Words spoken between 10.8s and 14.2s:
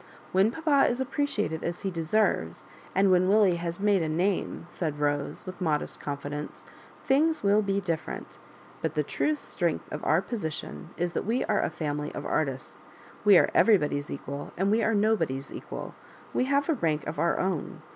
is that we are a fapily of artists. We are everybody's